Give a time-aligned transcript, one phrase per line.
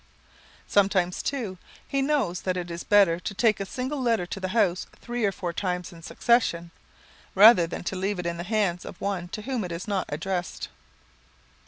[0.67, 4.47] Sometimes, too, he knows that it is better to take a single letter to the
[4.47, 6.71] house three or four times in succession,
[7.35, 10.07] rather than to leave it in the hands of one to whom it is not
[10.09, 10.69] addressed.